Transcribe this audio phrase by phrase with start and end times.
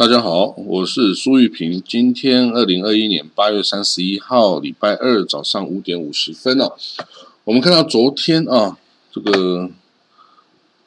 [0.00, 1.82] 大家好，我是苏玉平。
[1.86, 6.72] 今天二零二一年八月三十一号，礼拜二早上五点五十分哦。
[7.44, 8.78] 我们看到昨天啊，
[9.12, 9.68] 这个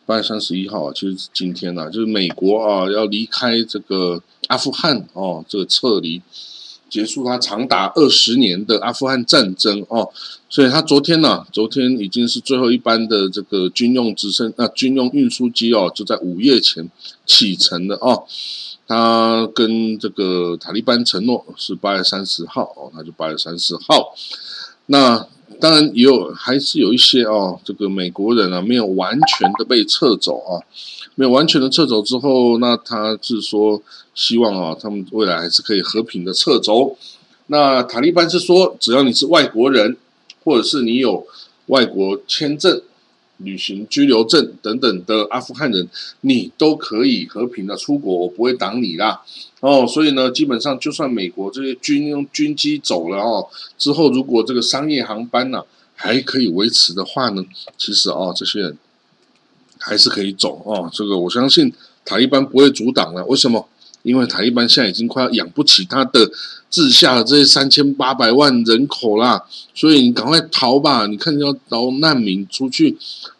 [0.07, 6.19] 八月三十一号啊，其实是今天呢，就是美国啊要离开这个阿富汗哦，这个撤离。
[6.93, 10.07] 结束他长达二十年的阿富汗战争哦，
[10.47, 16.87] 所以他昨天呢，昨天已经是最后一班的这个军用直升啊军用运输机哦，就在午夜前
[17.25, 18.23] 启程了哦。
[18.87, 24.13] 他跟这个塔利班承诺是八月三十号哦，那就八月三十号。
[24.85, 25.25] 那
[25.59, 30.61] 当然也有还是有一些哦，这个美国人啊没有完全的被撤走啊。
[31.15, 33.79] 没有完全的撤走之后，那他是说
[34.15, 36.97] 希望啊，他们未来还是可以和平的撤走。
[37.47, 39.95] 那塔利班是说，只要你是外国人，
[40.43, 41.27] 或者是你有
[41.67, 42.81] 外国签证、
[43.37, 45.87] 旅行居留证等等的阿富汗人，
[46.21, 49.21] 你都可以和平的出国，我不会挡你啦。
[49.59, 55.63] 哦，所以呢，基本上就算美国这些军用军机走了哦，之后如果这个商业航班呢
[55.95, 57.43] 还可以维持的话呢，
[57.77, 58.77] 其实哦，这些人。
[59.85, 61.73] 还是可以走哦，这个我相信
[62.05, 63.25] 塔利班不会阻挡了。
[63.25, 63.67] 为什么？
[64.03, 66.29] 因为塔利班现在已经快要养不起他的
[66.69, 69.43] 治下的这些三千八百万人口啦，
[69.73, 71.07] 所以你赶快逃吧！
[71.07, 72.97] 你看你要逃难民出去，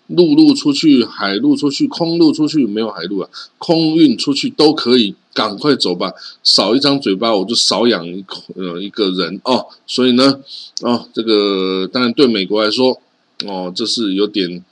[0.07, 6.11] 陆路出去，海路出去，空路出去，没有海路啊，空运出去都可以，赶快走吧！
[6.43, 9.67] 少一张嘴巴，我就少养一口呃一个人哦。
[9.85, 10.39] 所以呢，
[10.81, 13.01] 哦，这个当然对美国来说，
[13.45, 14.63] 哦，这是有点。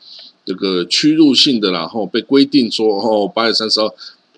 [0.44, 3.88] 这个屈辱性的，然后被规定说，哦，八月三十号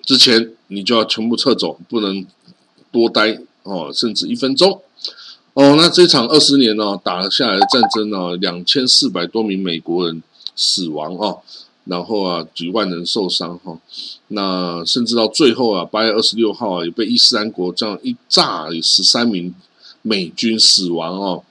[0.05, 2.25] 之前你就要全部撤走，不能
[2.91, 4.81] 多待哦，甚至一分钟
[5.53, 5.75] 哦。
[5.78, 10.22] 那这场二十年呢打下来的战争呢，两千四百多名美国人
[10.56, 11.39] 死亡哦，
[11.85, 13.78] 然后啊几万人受伤哈。
[14.28, 19.53] 那甚至到最后啊，八月二十六号啊，也被伊斯兰国这样一炸，有十三名
[20.01, 21.44] 美军死亡哦。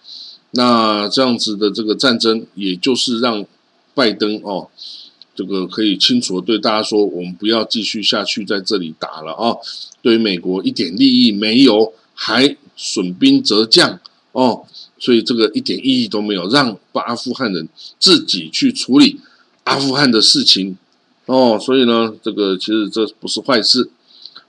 [0.50, 3.46] 那这样子的这个战争，也就是让。
[3.94, 4.68] 拜登哦，
[5.34, 9.56] 这个可以清楚的对大家说，我们不要继续下去在这里打了啊！
[10.02, 13.98] 对于美国一点利益没有，还损兵折将
[14.32, 14.64] 哦，
[14.98, 19.20] 所以这个一点意义都没有，让阿富汗人自己去处理
[19.64, 20.76] 阿富汗的事情
[21.26, 23.90] 哦，所以呢，这个其实这不是坏事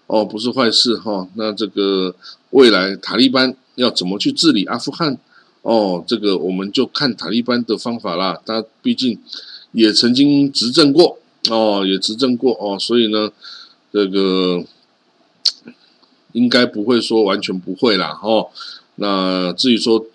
[0.08, 1.28] 哦，不是坏事哈。
[1.36, 2.14] 那这个
[2.50, 5.18] 未来塔利班要怎么去治理阿富汗？
[5.62, 8.38] 哦，这个我们就看塔利班的方法啦。
[8.46, 9.18] 他毕竟
[9.74, 11.20] 也曾经执政过，
[11.50, 13.32] 哦，也执政过哦，所以呢，
[13.92, 14.64] 这个
[16.32, 18.18] 应该不会说完全不会啦。
[18.24, 18.50] 哦，
[18.96, 20.06] 那至于说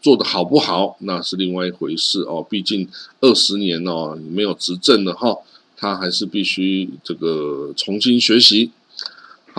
[0.00, 2.44] 做的好不好，那是另外一回事哦。
[2.48, 2.88] 毕竟
[3.20, 5.36] 二十年哦没有执政了哈，
[5.76, 8.70] 他还是必须这个重新学习。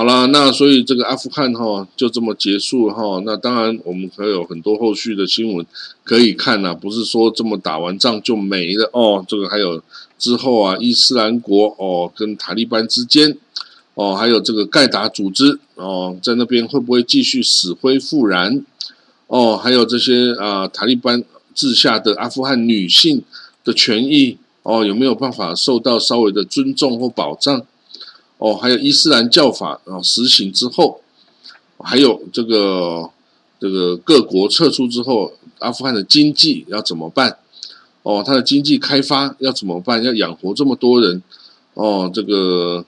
[0.02, 3.22] 好了，那所以这个阿富汗哈就这么结束哈。
[3.24, 5.64] 那当然我们还有很多后续的新闻
[6.04, 9.24] 可以看呐，不是说这么打完仗就没了哦。
[9.28, 9.80] 这个还有
[10.18, 13.38] 之后啊，伊斯兰国哦跟塔利班之间
[13.94, 18.66] 哦，还有这个盖达组织哦，在那边会不会继续死灰复燃
[19.28, 19.56] 哦？
[19.56, 21.24] 还有这些啊，塔利班
[21.54, 23.22] 治下的阿富汗女性
[23.64, 27.64] 的权益哦，有没有办法受到稍微的尊重或保障？
[28.42, 31.00] 哦，还有伊斯兰教法啊实行之后，
[31.78, 33.08] 还有这个
[33.60, 37.38] 这个各国撤出之后，阿富汗的经济要怎么办？
[38.02, 40.04] 哦，它的经济开发要怎么办？
[40.04, 41.22] 要养活这么多人，
[41.76, 42.84] 哦，这个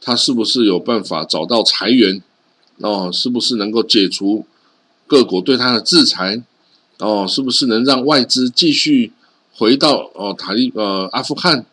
[0.00, 2.22] 他是不是有办法找到财源？
[2.78, 4.46] 哦，是不是能够解除
[5.08, 6.40] 各国对他的制裁？
[7.00, 9.12] 哦，是不是能让外资继续
[9.52, 11.66] 回到哦塔利呃阿富汗？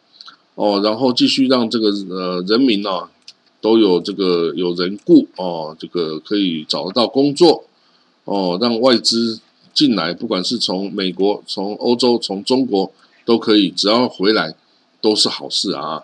[0.56, 3.08] 哦，然后继续让这个呃人民呢？
[3.62, 7.66] 都有这个有人雇哦，这个可以找得到工作
[8.24, 9.40] 哦，让外资
[9.74, 12.92] 进来，不管是从美国、从欧洲、从中国
[13.26, 14.56] 都可以，只要回来
[15.02, 16.04] 都是好事啊。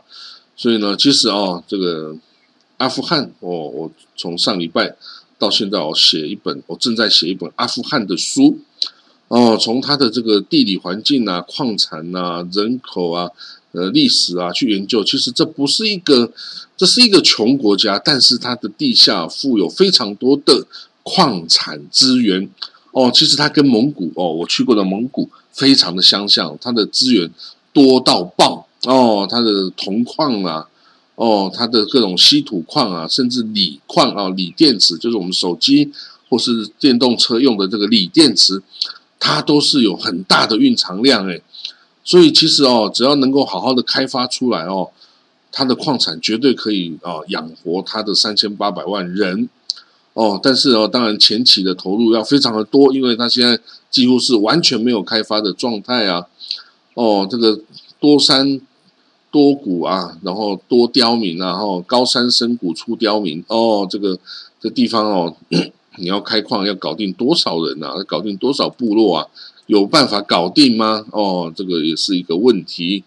[0.58, 2.16] 所以呢，其实啊，这个
[2.78, 4.96] 阿富汗，我我从上礼拜
[5.40, 8.60] 到现在，我写一本，我正在写一本阿富汗的书
[9.30, 13.32] 哦，从它的这个地理环境啊、矿产啊、人口啊。
[13.76, 16.32] 呃，历史啊，去研究，其实这不是一个，
[16.78, 20.66] 这是一个穷国家，但是它的地下富有非常多的
[21.04, 22.50] 矿产资源
[22.92, 23.12] 哦。
[23.14, 27.30] 其实它跟蒙古哦，我去过的蒙古非常的相像，它的资源
[27.74, 30.68] 多到爆哦，它的铜矿啊，
[31.16, 35.92] 哦，它的各种稀土矿啊，甚至锂矿啊，锂电池就是我们手机
[36.30, 38.62] 或是电动车用的这个锂电池，
[39.20, 41.42] 它都是有很大的蕴藏量诶。
[42.06, 44.92] 所以其实哦，只要能够好好的开发出来哦，
[45.52, 49.50] 它的矿产绝对可以啊养活它的三千八百万人
[50.14, 53.60] 哦，但是哦，当然前期的投入要非常的多，因为它现在
[53.90, 56.28] 几乎是完全没有开发的状态啊。
[56.94, 57.60] 哦，这个
[58.00, 58.62] 多山
[59.32, 64.18] 多谷啊，然后多刁民啊，哦，高山深谷出刁民哦，这个
[64.62, 65.36] 这地方哦，
[65.98, 67.96] 你要开矿要搞定多少人啊？
[68.08, 69.28] 搞定多少部落啊？
[69.68, 71.06] 有办法搞定吗？
[71.12, 73.04] 哦，这个也是一个问题。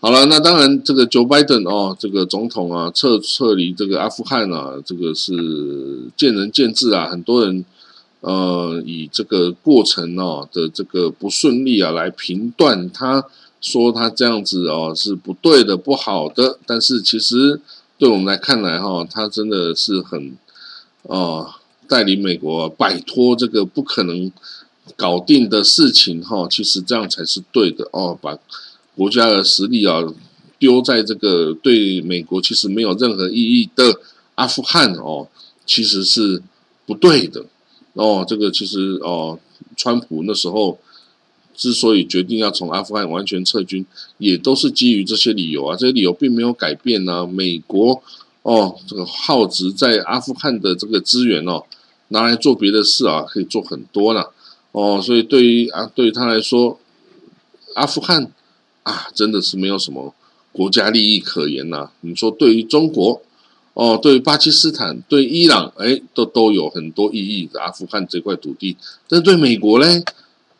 [0.00, 7.08] 好了，那当然，这个 Joe Biden 哦，这个总统啊，撤撤离这个阿富汗啊，这个是见仁见智啊。
[7.08, 7.64] 很多人
[8.18, 13.24] 呃，以这个过程哦的这个不顺利啊来评断，他
[13.60, 16.58] 说他这样子哦是不对的、不好的。
[16.66, 17.60] 但是其实
[17.96, 20.36] 对我们来看来哈，他真的是很
[21.02, 21.48] 哦
[21.86, 24.32] 带领美国摆脱这个不可能
[24.96, 26.46] 搞定的事情哈。
[26.50, 28.38] 其实这样才是对的哦，把。
[28.94, 30.02] 国家的实力啊，
[30.58, 34.00] 丢在这个对美国其实没有任何意义的
[34.34, 35.26] 阿富汗哦，
[35.64, 36.42] 其实是
[36.84, 37.46] 不对的
[37.94, 38.22] 哦。
[38.28, 39.38] 这个其实哦，
[39.78, 40.78] 川普那时候
[41.56, 43.86] 之所以决定要从阿富汗完全撤军，
[44.18, 45.74] 也都是基于这些理由啊。
[45.74, 47.26] 这些理由并没有改变呢。
[47.26, 48.02] 美国
[48.42, 51.64] 哦，这个耗资在阿富汗的这个资源哦，
[52.08, 54.30] 拿来做别的事啊，可以做很多了
[54.72, 55.00] 哦。
[55.00, 56.80] 所以对于啊，对于他来说，
[57.74, 58.32] 阿富汗。
[58.84, 60.12] 啊，真的是没有什么
[60.50, 61.88] 国家利益可言呐！
[62.00, 63.22] 你说对于中国，
[63.74, 67.60] 哦，对巴基斯坦、对伊朗，哎，都都有很多意义的。
[67.60, 68.76] 阿富汗这块土地，
[69.06, 70.02] 但对美国嘞，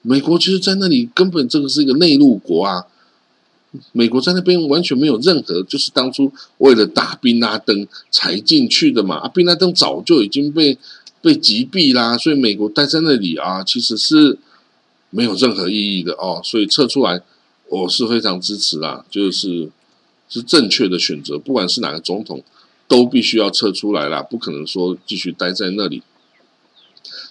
[0.02, 2.86] 美国其实在那里根本这个是一个内陆国啊。
[3.90, 9.16] 美国在那边完全没有任何，就是当初为了打宾拉登才进去的嘛。
[9.16, 10.78] 啊，宾拉登早就已经被
[11.22, 14.36] 被击毙啦，所以美国待在那里啊，其实是
[15.08, 16.42] 没有任何意义的哦。
[16.44, 17.22] 所以撤出来。
[17.68, 19.70] 我是非常支持啦，就是
[20.28, 22.44] 是正确的选择，不管是哪个总统，
[22.86, 26.02] 都必须要撤出来啦，不可能说继续待在那里。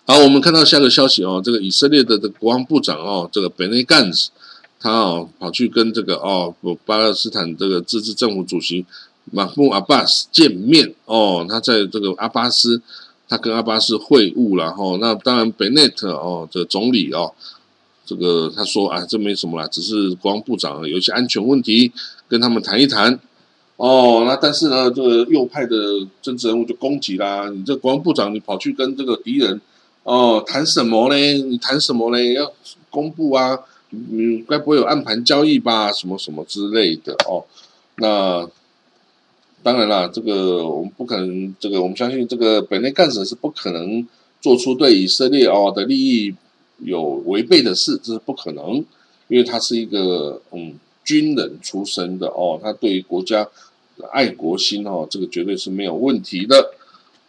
[0.07, 4.31] 好，我们看到下个消息哦，这个以色列的的国防部长哦，这个本内干子，
[4.79, 6.55] 他哦跑去跟这个哦
[6.87, 8.83] 巴勒斯坦这个自治政府主席
[9.25, 12.81] 马穆阿巴斯见面哦，他在这个阿巴斯，
[13.31, 17.31] 他跟阿巴斯会晤了哈，那当然本内特哦这个总理哦。
[18.05, 21.89] 这个他说啊，这没什么啦，只是国防部长有些安全问题，
[22.27, 23.17] 跟他们谈一谈。
[23.77, 25.77] 哦，那但是呢，这个右派的
[26.21, 29.61] 政治人物就攻击啦，你这国防部长，你跑去跟这个敌人
[30.03, 31.15] 哦谈什么呢？
[31.15, 32.21] 你谈什么呢？
[32.33, 32.51] 要
[32.89, 33.57] 公布啊，
[33.91, 35.89] 你该不会有暗盘交易吧？
[35.89, 37.45] 什么什么之类的哦。
[37.95, 38.45] 那
[39.63, 44.07] 当然啦，这个我们不可能，这个我们相信这个本内干什是不可能
[44.39, 46.35] 做出对以色列哦的利益。
[46.83, 48.83] 有违背的事，这是不可能，
[49.27, 50.73] 因为他是一个嗯
[51.03, 53.47] 军人出身的哦，他对于国家
[54.11, 56.73] 爱国心哦，这个绝对是没有问题的。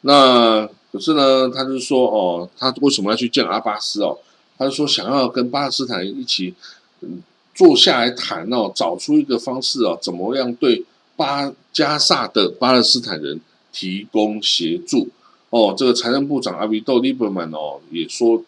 [0.01, 4.17] 那可是呢，他就说哦，他为什么要去见阿巴斯哦？
[4.57, 6.55] 他就说想要跟巴勒斯坦一起
[7.03, 7.23] 嗯
[7.55, 10.83] 坐下来谈哦，找出一个方式哦，怎么样对
[11.17, 13.41] 巴加萨的巴勒斯坦人
[13.73, 15.09] 提供协助
[15.51, 15.75] 哦？
[15.77, 18.43] 这个财政部长阿比多利伯曼哦也说。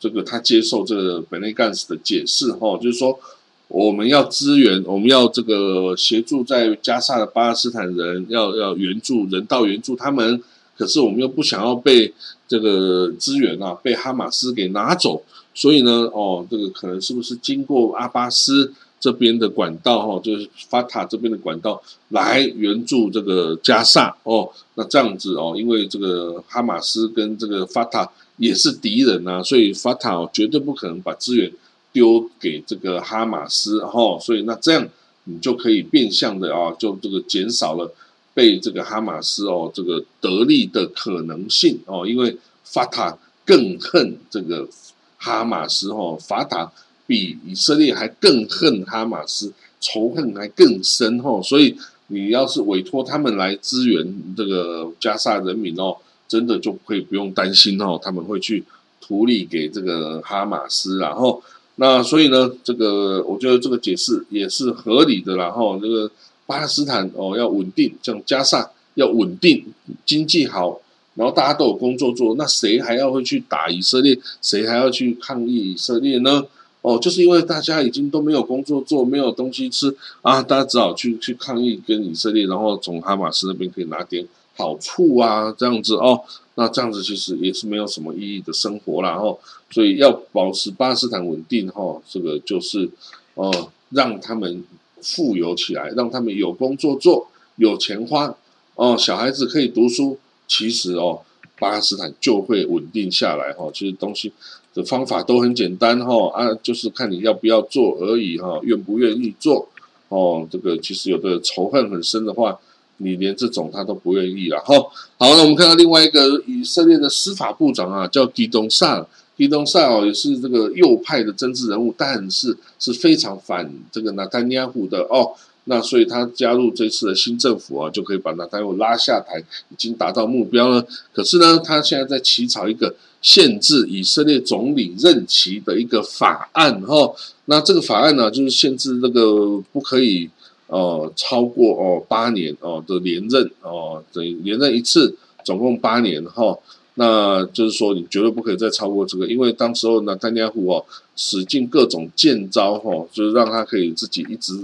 [0.00, 3.18] 这个他接受这个本内干事的解释哈，就是说
[3.66, 10.40] 我们要支援，我们要这个协助在加沙的巴勒斯坦人，要要援助人道援助他们，
[10.76, 12.14] 可是我们又不想要被
[12.46, 28.10] 这个资源啊被哈马斯给拿走，所以呢，哦，这个可能是不是经过阿巴斯这边的管道哈，就是法塔这边的管道来援助这个加沙哦，那这样子哦，因为这个哈马斯跟这个法塔。
[28.38, 31.52] 也是敌人呐，所以法塔绝对不可能把资源
[31.92, 34.88] 丢给这个哈马斯哈，所以那这样
[35.24, 37.92] 你就可以变相的啊，就这个减少了
[38.34, 44.68] 被这个哈马斯哦这个得利的可能性哦，因为法塔更恨这个
[45.16, 46.70] 哈马斯哦，法塔
[47.08, 55.96] 比以色列还更恨哈马斯，仇恨还更深哦，所以你要是委托他们来支援这个加沙人民哦。
[56.28, 58.62] 真的就可以不用担心哦，他们会去
[59.00, 61.42] 图利给这个哈马斯，然后
[61.76, 66.10] 那所以呢，这个我觉得这个解释也是合理的，然后这个
[66.44, 69.64] 巴勒斯坦哦要稳定，像加沙要稳定，
[70.04, 70.82] 经济好，
[71.14, 74.18] 然后大家都有工作做，那谁还要会去打以色列？
[74.42, 76.44] 谁还要去抗议以色列呢？
[76.82, 84.26] 哦，就是因为大家已经都没有工作做，没有东西吃啊，大家只好去去抗议跟以色列，然后从哈马斯那边可以拿点。
[84.56, 86.20] 好处啊，这样子哦，
[86.56, 89.38] 那这样子其实也是没有什么意义的生活啦，哦，
[89.70, 92.90] 所以要保持巴勒斯坦稳定哈，这个就是
[93.34, 94.64] 哦，让他们
[95.00, 98.34] 富有起来，让他们有工作做，有钱花，
[98.74, 100.18] 哦，小孩子可以读书，
[100.48, 101.22] 其实哦，
[101.60, 103.70] 巴勒斯坦就会稳定下来哈。
[103.72, 104.32] 其实东西
[104.74, 109.68] 的方法都很简单哈，啊，就是看你要不要做而已哈，愿不愿意做
[110.08, 110.46] 哦。
[110.50, 112.58] 这个其实有的仇恨很深的话，
[112.98, 114.74] 你连这种他都不愿意了哈。
[115.18, 119.06] 好，那我们看到另外一个以色列的司法部长啊，叫基东萨。
[119.36, 125.30] 基东塞哦，也是这个右派的政治人物，但是是非常反这个纳丹尼亚胡的哦。
[125.70, 130.86] 那所以他加入这次的新政府啊，就可以把纳坦尼亚胡拉下台，已经达到目标了。
[131.12, 137.14] 可是呢，他现在在起草一个限制以色列总理任期的一个法案哈。
[137.44, 140.30] 那这个法案呢，就是限制这个不可以
[140.68, 146.58] 哦超过哦八年哦的连任哦，等连任一次，总共八年哈。
[146.94, 150.84] 那就是说，你绝对不可以再超过这个，因为当时候呢，丹尼尔虎哦，
[151.14, 154.54] 使尽各种剑招哈，就是让他可以自己一直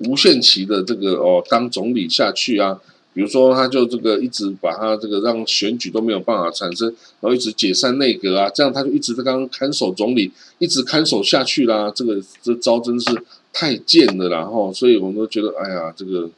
[0.00, 2.80] 无限期的这个哦当总理下去啊。
[3.12, 6.86] 比如说，他就这个一直把他这个让选举都没有办法产生，
[7.20, 11.92] 然后一直解散内阁啊，这样他就一直在刚刚看守总理，一直看守下去啦。
[11.94, 13.10] 这个这招真是
[13.52, 16.30] 太贱了，然后，所以我们都觉得，哎呀，这个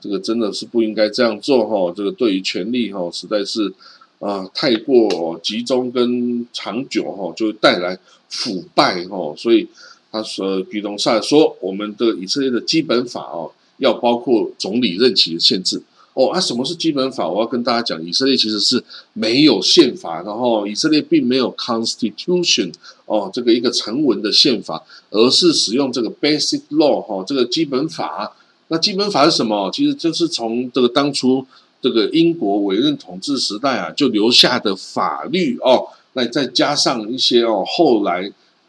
[0.00, 1.92] 这个真的是不应该这样做哈。
[1.94, 3.72] 这个对于权力哈，实在是。
[4.20, 7.96] 啊，太过集中跟长久哈，就会带来
[8.28, 9.68] 腐败哈，所以
[10.10, 15.82] 他说，比东萨说，我们的以色列的基本法哦，要包括总理任期的限制
[16.14, 16.30] 哦。
[16.30, 17.28] 啊，什么是基本法？
[17.28, 22.72] 我要跟大家讲，以色列其实是没有宪法，然后以色列并没有 constitution
[23.06, 28.36] 哦，这个一个成文的宪法，而是使用这个 basic law 哈，这个基本法。
[28.68, 29.70] 那基本法是什么？
[29.72, 31.46] 其实就是从这个当初。
[31.80, 38.28] 这个英国委任统治时代啊，就留下的法律哦，那再加上一些哦后来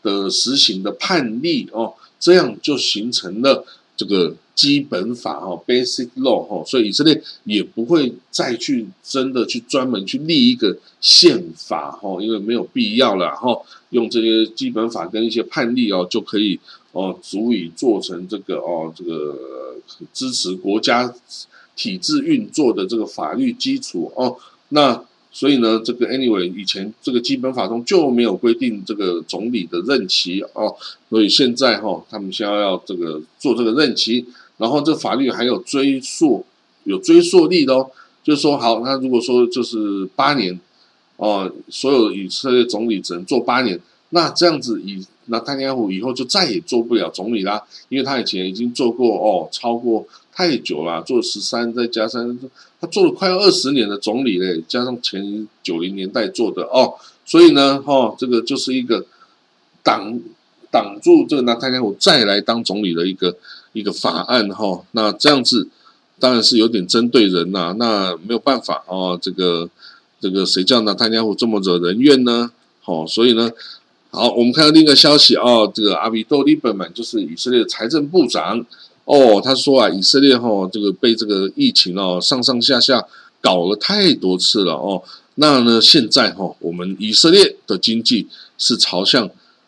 [0.09, 13.55] 呃实行的判例哦，这样就形成了这个基本法哦，Basic Law 哦，所以以色列也不会再去真的去专门去立一个宪法哦，因为没有必要了哈，
[13.89, 16.59] 用这些基本法跟一些判例哦，就可以
[16.91, 19.77] 哦，足以做成这个哦，这个
[20.13, 21.13] 支持国家。
[21.79, 24.35] 体制运作的这个法律基础哦，
[24.67, 25.01] 那
[25.31, 30.75] 所以呢，这个 anyway 以前这个基本法中就没有规定这个总理的任期哦，
[31.09, 34.25] 所以现在哈，他们现在要这个做这个任期，
[34.57, 36.43] 然后这法律还有追溯
[36.83, 37.91] 有追溯力的哦，
[38.23, 40.59] 就是说好，那如果说就是八年
[41.17, 50.05] 哦，所有以色列总理只能做八年，那这样子以那塔尼亚胡以后就再也做不了总理啦，因为他以前已经做过哦，超过。
[50.39, 52.39] 太久了，做十三再加上
[52.79, 56.93] 他做了快要二十年的总理嘞，加上前九零年代做的哦，
[57.25, 59.05] 所以呢，哈，这个就是一个
[59.83, 60.17] 挡
[60.71, 63.35] 挡住这个纳坦尼亚胡再来当总理的一个
[63.73, 64.81] 一个法案哈。
[64.93, 65.67] 那这样子
[66.19, 69.69] 当然是有点针对人呐，那没有办法哦，这个
[70.21, 72.49] 这个谁叫纳坦尼亚胡这么惹人怨呢？
[72.79, 73.51] 好，所以呢，
[74.11, 78.65] 好，我们看到另一个消息哦，这个阿比多利本满就是以色列财政部长。
[79.09, 83.03] 哦，他说啊，以色列哈这个被这个疫情哦上上下下
[83.41, 85.01] 搞了太多次了哦，
[85.35, 88.27] 那呢现在哈我们以色列的经济
[88.59, 89.27] 是朝向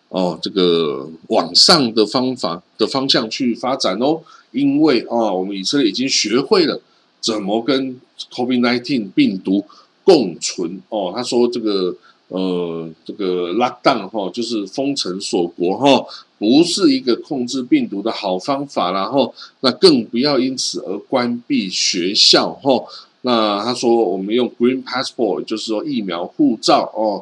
[0.10, 4.22] 哦这个往上的方法的方向去发展哦，
[4.52, 6.80] 因为哦我们以色列已经学会了
[7.20, 8.00] 怎么跟
[8.32, 9.66] COVID-19 病毒
[10.04, 11.96] 共存哦，他说这个。
[12.32, 16.06] 呃，这个 lockdown 哈，就是封城锁国哈，
[16.40, 22.86] 不是一个控制病毒的好方法，然后那更不要因此而关闭学校哈。
[23.24, 27.22] 那他说，我们用 green passport，就是说疫苗护照哦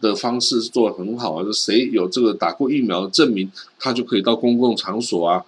[0.00, 3.48] 的方式是做的很好，就谁有这个打过疫苗的证明，
[3.78, 5.44] 他就可以到公共场所啊，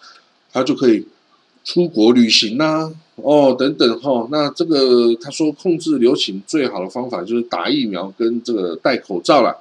[0.52, 1.04] 他就可以
[1.64, 2.92] 出国旅行呐。
[3.22, 9.56] 哦，等等哈，那这个他说控制流行最好的方法就是打疫苗跟这个戴口罩了。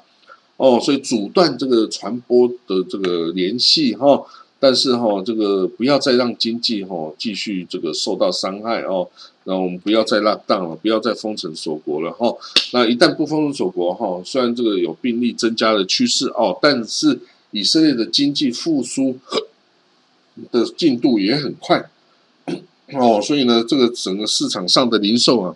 [0.57, 4.21] 哦，所以阻断这个传播的这个联系哈，
[4.59, 9.07] 但是哈，这个不要再让经济哈继续这个受到伤害哦。
[9.45, 12.35] 那我们不要再拉档了，不要再封城锁国了哈。
[12.73, 17.17] 那一旦不封城锁国哈，虽然这个有病例增加的趋势哦，但是
[17.51, 19.17] 以色列的经济复苏
[20.51, 21.89] 的进度也很快。
[22.93, 25.55] 哦，所以呢，这个整个市场上的零售啊，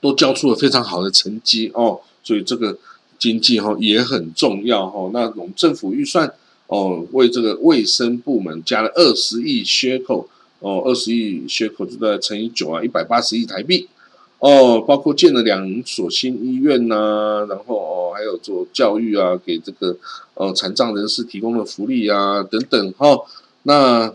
[0.00, 2.00] 都交出了非常好的成绩哦。
[2.22, 2.76] 所以这个
[3.18, 5.10] 经济哈也很重要哈。
[5.12, 6.32] 那我们政府预算
[6.66, 10.28] 哦，为这个卫生部门加了二十亿缺口
[10.60, 13.88] 哦，二十亿缺口就在乘以九啊，一百八十亿台币
[14.38, 14.80] 哦。
[14.80, 19.96] 包括建了两所新医院呐，然后哦还有做教育啊，给这个
[20.34, 23.18] 呃残障人士提供的福利啊等等哈。
[23.62, 24.12] 那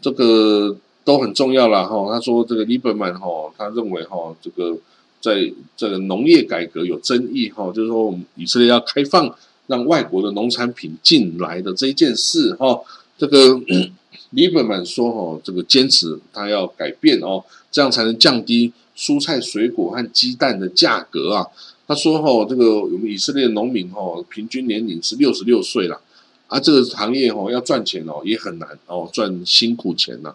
[0.00, 2.10] 这个都很重要了哈。
[2.10, 4.76] 他说这个 Lieberman 哈，他认为哈，这个
[5.20, 9.34] 在这个农业改革有争议哈，就是说我们以色列要开放
[9.66, 12.80] 让外国的农产品进来的这一件事哈，
[13.16, 13.60] 这个
[14.34, 21.46] Lieberman 说哈，这个坚持他要改变哦，这样才能降低蔬菜水果和鸡蛋的价格啊。
[21.86, 26.00] 他说哈，这个我们以色列农民哈，平均年龄是六十六岁了。
[26.46, 30.34] 啊，这个行业哦，要赚钱哦，也很难哦，赚辛苦钱呐。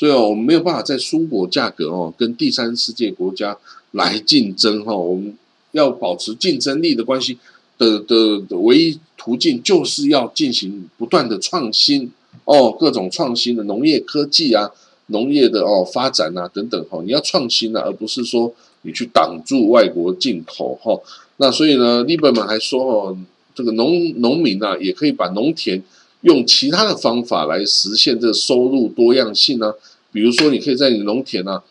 [0.00, 3.54] 所以，我们没有办法在蔬果价格哦，跟第三世界国家
[3.90, 4.96] 来竞争哈。
[4.96, 5.36] 我们
[5.72, 7.36] 要保持竞争力的关系
[7.76, 12.10] 的的唯一途径，就是要进行不断的创新
[12.46, 14.70] 哦，各种创新的农业科技啊，
[15.08, 17.02] 农业的哦发展啊等等哈。
[17.04, 20.98] 你要创新啊，而不是说你去挡住外国进口哈。
[21.36, 23.18] 那所以呢，利本们还说哦。
[23.52, 25.82] 这个农农民啊，也可以把农田
[26.22, 29.74] 用其他的方法来实现这个收入多样性呢。
[30.12, 31.62] 比如说，你可以在你农田啊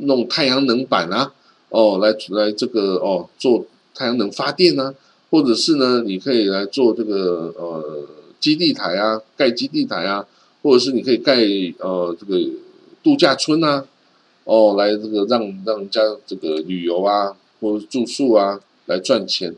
[0.00, 1.32] 弄太阳能板啊，
[1.70, 4.94] 哦，来来这个哦做太阳能发电啊，
[5.30, 8.06] 或者是呢，你可以来做这个呃
[8.38, 10.26] 基地台啊，盖基地台啊，
[10.62, 11.36] 或者是你可以盖
[11.78, 12.38] 呃这个
[13.02, 13.84] 度假村啊，
[14.44, 19.54] 哦，来这个让让人家这个旅游啊，或者住宿啊来赚钱。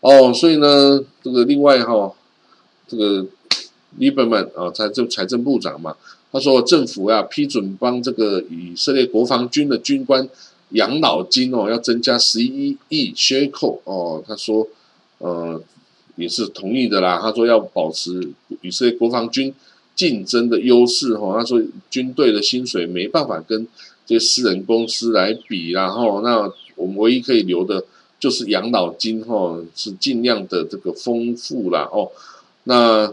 [0.00, 2.12] 哦，所以呢，这个另外哈，
[2.86, 3.26] 这个
[3.98, 5.96] Lieberman 啊，财政财政部长嘛，
[6.34, 10.28] 他说政府要批准帮这个以色列国防军的军官
[10.70, 14.66] 养老金哦，要增加十一亿 shekel 哦，他说
[15.18, 15.62] 呃
[16.16, 17.20] 也是同意的啦。
[17.22, 18.32] 他说要保持
[18.62, 19.54] 以色列国防军
[19.94, 23.66] 竞争的优势哈，他说军队的薪水没办法跟
[24.04, 27.84] 这些私人公司来比，然后那我们唯一可以留的。
[28.20, 32.10] 就是养老金哈，是尽量的这个丰富啦哦。
[32.62, 33.12] 那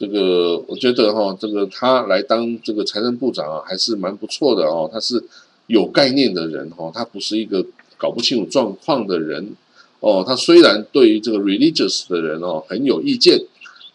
[0.00, 4.88] 这个我觉得哈，这个他来当这个财政部长啊，还是蛮不错的哦。
[4.90, 5.22] 他是
[5.66, 7.62] 有概念的人哈，他不是一个
[7.98, 9.54] 搞不清楚状况的人
[10.00, 10.24] 哦。
[10.26, 13.44] 他虽然对于这个 religious 的人哦很有意见，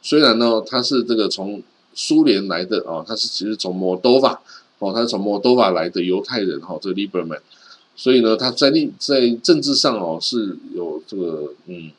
[0.04, 1.64] 虽然呢他是这个从
[1.96, 4.40] 苏联来的哦，他是其实从摩多瓦
[4.78, 7.40] 哦，他是从摩多瓦来的犹太人哈，这个 Liberman。
[7.96, 11.90] 所以呢，他在立在政治上哦是有这个嗯，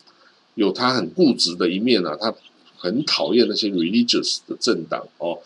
[0.55, 2.33] 有他很固执的一面啊，他
[2.77, 5.39] 很讨厌那些 religious 的政党哦。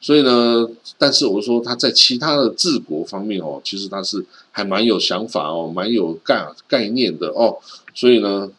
[0.00, 0.68] 所以呢，
[0.98, 7.56] 但是我说他在其他的治国方面哦，其实他是还蛮有想法哦，蛮有概概念的哦。
[7.94, 8.50] 所以呢，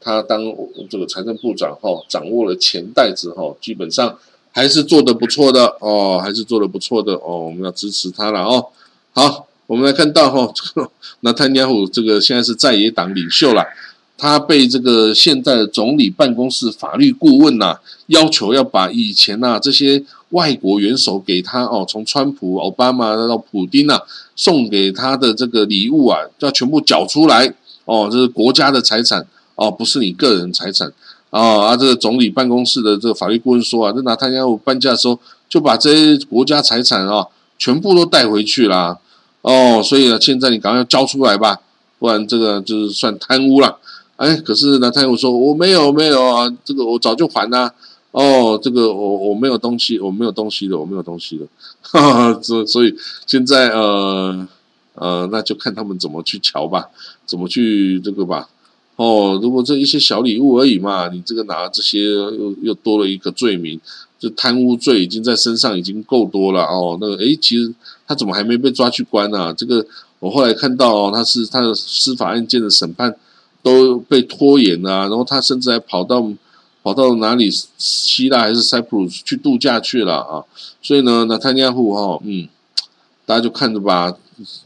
[0.00, 0.42] 他当
[0.88, 4.18] 这个财政部长哈，掌握了钱袋子哈，基本上
[4.52, 8.66] 还是做的不错的哦，还是做的不错的哦，我们要支持他了哦。
[9.12, 9.46] 好。
[9.68, 10.88] 我们来看到哈，这个
[11.22, 13.66] 纳坦尼亚胡这个现在是在野党领袖了，
[14.18, 24.00] 他被这个现在的总理办公室法律顾问呐要求要把以前呐这些外国元首给他哦，从川普、奥巴马到普京呐
[24.34, 30.90] 送给他的这个礼物啊，要全部缴出来哦，这是国家的财产哦，不是你个人财产
[31.30, 31.66] 啊。
[31.68, 37.26] 啊，这个总理办公室的这个法律顾问说啊，这纳坦尼亚胡搬家的时候就把这些国家财产啊
[37.58, 38.98] 全部都带回去了。
[39.42, 41.60] 哦，所以呢，现在你赶快要交出来吧，
[41.98, 43.78] 不然这个就是算贪污了。
[44.16, 47.72] 哎，可是呢，他又说我没有没有啊，这个我早就还啦。
[48.10, 51.46] 哦，这个我我没有东西，我没有东西的，我没有东西的。
[51.82, 52.94] 哈哈，所所以
[53.26, 54.48] 现在呃
[54.94, 56.88] 呃，那就看他们怎么去瞧吧，
[57.26, 58.48] 怎么去这个吧。
[58.96, 63.80] 哦，如果这一些小礼物而已嘛，你这个拿这些又又多了一个罪名。
[64.18, 67.70] 就贪污罪已经在身上已经够多了哦，那个诶，其实
[68.06, 69.52] 他怎么还没被抓去关呢？
[69.52, 69.86] 这个
[70.20, 73.14] 我后来看到哦他是他的司法案件的审判
[73.66, 76.24] 都被拖延了，然后他甚至还跑到
[76.84, 80.44] 跑到哪里希腊还是塞浦路斯去度假去了啊！
[80.80, 82.48] 所以呢，那尼亚户哈，嗯，
[83.24, 84.16] 大家就看着吧。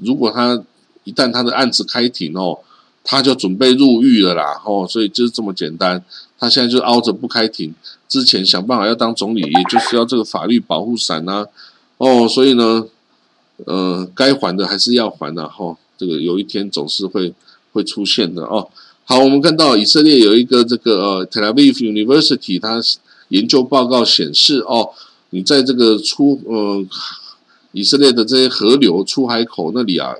[0.00, 0.62] 如果他
[1.04, 2.58] 一旦他的案子开庭哦，
[3.02, 4.60] 他就准备入狱了啦。
[4.66, 6.04] 哦，所以就是这么简单。
[6.38, 7.74] 他现在就凹着不开庭。
[8.06, 11.46] 之前想办法要当总理，也就是要这个法律保护伞呐，
[11.96, 12.84] 哦，所以呢，
[13.64, 17.32] 呃，该还的还是要还的哈，这个有一天总是会
[17.72, 18.68] 会出现的哦。
[19.04, 22.80] 好，我们看到以色列有一个这个呃，Tel Aviv University，它
[23.28, 24.90] 研究报告显示哦，
[25.30, 26.84] 你在这个出呃
[27.72, 30.14] 以色列的这些河流出海口那里啊，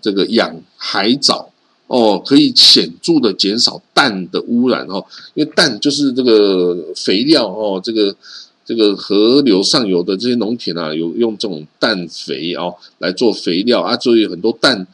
[0.00, 1.50] 这个养海藻。
[1.90, 5.02] 哦，可以显著的减少氮的污染哦，
[5.32, 8.14] 因为氮就是这个肥料哦，这个
[8.62, 14.86] 这个河流上游的这些农田啊，有用这种氮肥哦来做肥料啊，所以很多氮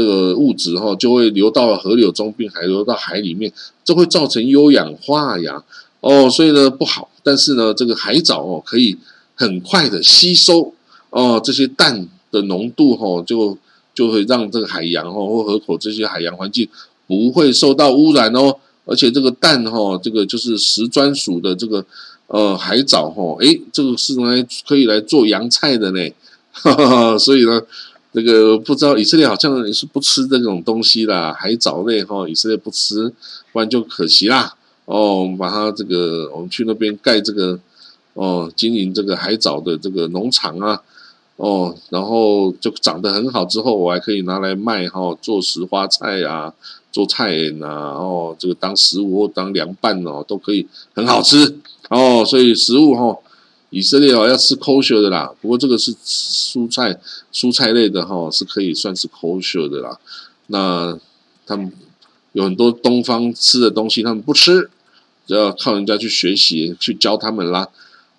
[0.00, 3.52] 这个物质哈就会流到河流中，并还流到海里面，
[3.84, 5.62] 这会造成优氧化呀
[6.00, 7.10] 哦，所以呢不好。
[7.22, 8.96] 但是呢，这个海藻哦可以
[9.34, 10.72] 很快的吸收
[11.10, 13.58] 哦这些氮的浓度哈，就
[13.94, 16.66] 就会让这个海洋哈或河口这些海洋环境
[17.06, 18.56] 不会受到污染哦。
[18.86, 21.84] 而且这个氮哈，这个就是石专属的这个
[22.28, 26.00] 呃海藻哈，诶，这个是来可以来做洋菜的呢。
[27.20, 27.60] 所以呢，
[28.12, 33.12] 这个不知道以色列好像也是不吃这种东西啦，海藻类哈，以色列不吃，
[33.52, 34.54] 不然就可惜啦。
[34.84, 37.58] 哦，我们把它这个，我们去那边盖这个
[38.14, 40.82] 哦，经营这个海藻的这个农场啊，
[41.36, 46.52] 哦，然后就长得很好，之后我还可以拿来卖哈，做石花菜啊。
[46.92, 51.56] 做菜啊，哦，这个当食物或当凉拌哦，都可以很好吃
[51.88, 52.24] 哦。
[52.24, 53.16] 所以食物哈，
[53.70, 55.32] 以色列哦要吃 kosher 的啦。
[55.40, 57.00] 不过这个是蔬菜
[57.32, 59.98] 蔬菜类的哈，是可以算是 kosher 的啦。
[60.48, 60.98] 那
[61.46, 61.72] 他们
[62.32, 64.68] 有很多东方吃的东西，他们不吃，
[65.26, 67.68] 就要靠人家去学习去教他们啦。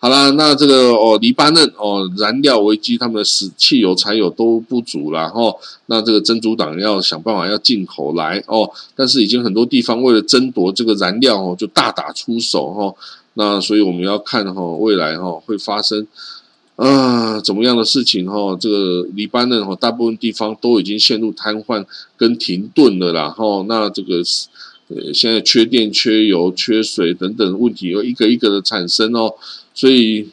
[0.03, 5.53] 好啦，那这个哦，黎巴嫩哦，燃料危机，他们的石汽油、柴油都不足了哈。
[5.85, 12.95] 那这个真主党要想办法要进口来哦，但是已经很多地方为了争夺这个燃料哦，就大打出手哈。
[13.35, 16.07] 那所以我们要看哈，未来哈会发生
[16.77, 18.57] 啊怎么样的事情哈？
[18.59, 21.85] 这个黎巴嫩哈，大部分地方都已经陷入瘫痪
[22.17, 23.63] 跟停顿了啦哈。
[23.67, 24.23] 那这个
[24.87, 29.35] 呃，现在缺电、缺油、缺水等等问题又一个一个的产生哦。
[29.73, 30.29] 所以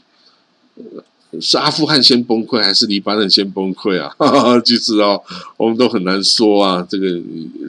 [1.40, 4.14] 是阿富汗先崩溃，还是黎巴嫩先崩溃啊？
[4.18, 5.22] 哈 哈其实哦，
[5.57, 6.87] 我们都很难说啊。
[6.88, 7.20] 这个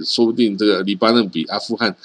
[0.06, 1.96] 说不定这个黎巴嫩比阿富汗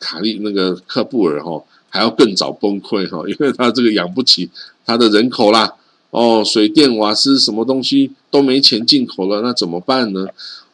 [0.00, 4.50] 卡利那个喀布尔哈还要更早崩溃哈，因为他这个养不起
[4.84, 5.74] 他的人口啦。
[6.10, 10.26] 哦，水电瓦斯什么东西都没钱进口了，那怎么办呢？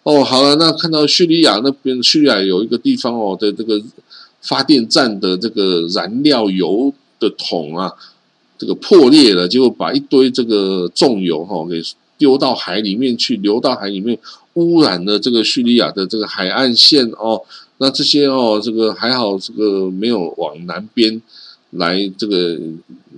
[0.04, 3.82] 哦，好了，那看到叙利亚那边，叙利亚有一个地方哦的这个
[4.40, 6.94] 发电站的这个燃料油。
[7.28, 7.90] 的桶啊，
[8.58, 11.82] 这个破裂了，结果把一堆这个重油哈给
[12.18, 14.18] 丢到海里面去，流到海里面，
[14.54, 17.40] 污染了这个叙利亚的这个海岸线哦。
[17.78, 21.20] 那这些哦，这个还好，这个没有往南边
[21.70, 22.58] 来这个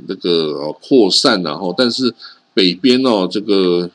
[0.06, 2.14] 那个扩散然后，但是
[2.54, 3.90] 北边哦，这个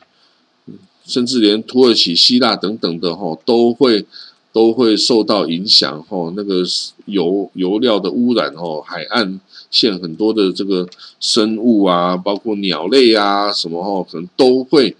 [1.06, 4.06] 甚至连土耳其、希腊等等的哈都会。
[4.54, 6.62] 都会受到影响哦，那个
[7.06, 9.40] 油油料的污染哦，海岸
[9.72, 10.88] 现很多的这个
[11.20, 14.96] 生物啊，包括鸟类啊什么哦，可能都会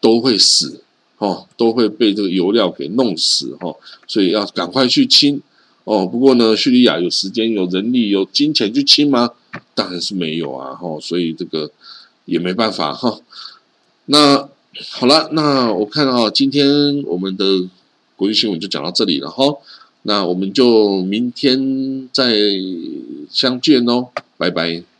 [0.00, 0.80] 都会死
[1.18, 3.74] 哦，都会被这个油料给弄死哦，
[4.06, 5.40] 所以要赶快去清
[5.82, 6.06] 哦。
[6.06, 9.30] 不过呢，叙利亚有时间、有人力、有金钱去清吗？
[9.74, 11.70] 当然是没有啊，哈，所以这个
[12.26, 13.18] 也没办法哈。
[14.06, 14.48] 那
[14.90, 17.68] 好了，那我看到今天我们的。
[18.14, 19.42] 国际新闻就讲到这里了哈，
[20.02, 22.36] 那我们就明天再
[23.32, 24.91] 相见哦，拜拜。